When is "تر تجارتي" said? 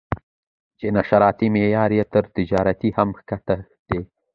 2.13-2.89